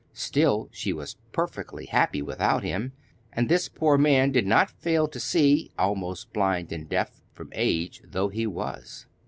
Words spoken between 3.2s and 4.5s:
and this the poor man did